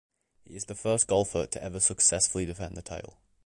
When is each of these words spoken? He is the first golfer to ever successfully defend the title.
He 0.41 0.55
is 0.55 0.65
the 0.65 0.73
first 0.73 1.05
golfer 1.05 1.45
to 1.45 1.63
ever 1.63 1.79
successfully 1.79 2.47
defend 2.47 2.75
the 2.75 2.81
title. 2.81 3.19